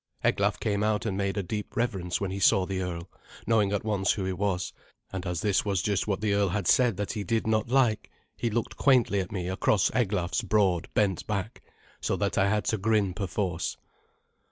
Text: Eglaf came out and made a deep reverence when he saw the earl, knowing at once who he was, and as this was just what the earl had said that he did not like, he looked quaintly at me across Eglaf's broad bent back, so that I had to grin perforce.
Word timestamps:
Eglaf 0.23 0.59
came 0.59 0.81
out 0.81 1.05
and 1.05 1.15
made 1.15 1.37
a 1.37 1.43
deep 1.43 1.75
reverence 1.75 2.19
when 2.19 2.31
he 2.31 2.39
saw 2.39 2.65
the 2.65 2.81
earl, 2.81 3.07
knowing 3.45 3.71
at 3.71 3.83
once 3.83 4.13
who 4.13 4.23
he 4.25 4.33
was, 4.33 4.73
and 5.13 5.27
as 5.27 5.41
this 5.41 5.63
was 5.63 5.79
just 5.83 6.07
what 6.07 6.21
the 6.21 6.33
earl 6.33 6.49
had 6.49 6.65
said 6.67 6.97
that 6.97 7.11
he 7.11 7.23
did 7.23 7.45
not 7.45 7.69
like, 7.69 8.09
he 8.35 8.49
looked 8.49 8.75
quaintly 8.77 9.19
at 9.19 9.31
me 9.31 9.47
across 9.47 9.91
Eglaf's 9.93 10.41
broad 10.41 10.87
bent 10.95 11.27
back, 11.27 11.61
so 12.01 12.15
that 12.15 12.35
I 12.35 12.49
had 12.49 12.65
to 12.65 12.79
grin 12.79 13.13
perforce. 13.13 13.77